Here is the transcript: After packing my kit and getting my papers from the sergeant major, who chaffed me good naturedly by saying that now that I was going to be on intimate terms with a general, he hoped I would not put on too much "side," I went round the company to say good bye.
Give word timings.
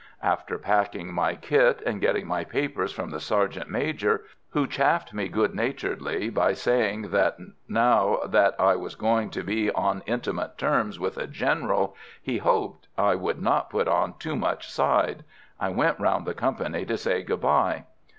After 0.23 0.57
packing 0.57 1.13
my 1.13 1.35
kit 1.35 1.79
and 1.85 2.01
getting 2.01 2.25
my 2.25 2.43
papers 2.43 2.91
from 2.91 3.11
the 3.11 3.19
sergeant 3.19 3.69
major, 3.69 4.23
who 4.49 4.65
chaffed 4.65 5.13
me 5.13 5.27
good 5.27 5.53
naturedly 5.53 6.31
by 6.31 6.53
saying 6.53 7.11
that 7.11 7.37
now 7.67 8.19
that 8.27 8.55
I 8.59 8.75
was 8.77 8.95
going 8.95 9.29
to 9.29 9.43
be 9.43 9.69
on 9.71 10.01
intimate 10.07 10.57
terms 10.57 10.99
with 10.99 11.19
a 11.19 11.27
general, 11.27 11.95
he 12.19 12.39
hoped 12.39 12.87
I 12.97 13.13
would 13.13 13.43
not 13.43 13.69
put 13.69 13.87
on 13.87 14.15
too 14.17 14.35
much 14.35 14.71
"side," 14.71 15.23
I 15.59 15.69
went 15.69 15.99
round 15.99 16.25
the 16.25 16.33
company 16.33 16.83
to 16.85 16.97
say 16.97 17.21
good 17.21 17.41
bye. 17.41 17.83